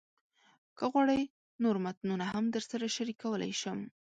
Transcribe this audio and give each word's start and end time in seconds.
که 0.77 0.85
غواړئ، 0.91 1.21
نور 1.63 1.75
متنونه 1.85 2.25
هم 2.33 2.45
درسره 2.55 2.87
شریکولی 2.95 3.53
شم. 3.61 3.79